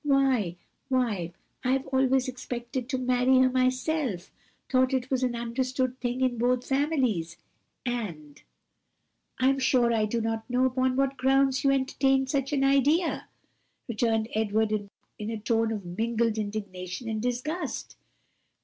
[0.03, 0.55] why
[0.89, 1.31] why,
[1.63, 4.31] I've always expected to marry her myself;
[4.67, 7.37] thought it was an understood thing in both families,
[7.85, 8.41] and"
[9.39, 13.27] "I am sure I do not know upon what grounds you entertained such an idea,"
[13.87, 17.95] returned Edward in a tone of mingled indignation and disgust.